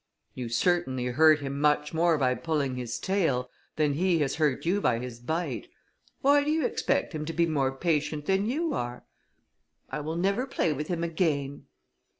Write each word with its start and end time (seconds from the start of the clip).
"You 0.33 0.49
certainly 0.49 1.05
hurt 1.05 1.41
him 1.41 1.61
much 1.61 1.93
more 1.93 2.17
by 2.17 2.33
pulling 2.33 2.75
his 2.75 2.97
tail, 2.97 3.51
than 3.75 3.93
he 3.93 4.17
has 4.21 4.37
hurt 4.37 4.65
you 4.65 4.81
by 4.81 4.97
his 4.97 5.19
bite; 5.19 5.67
why 6.21 6.43
do 6.43 6.49
you 6.49 6.65
expect 6.65 7.13
him 7.13 7.23
to 7.25 7.33
be 7.33 7.45
more 7.45 7.71
patient 7.71 8.25
than 8.25 8.47
you 8.47 8.73
are?" 8.73 9.05
"I 9.91 9.99
will 9.99 10.15
never 10.17 10.47
play 10.47 10.73
with 10.73 10.87
him 10.87 11.03
again." 11.03 11.67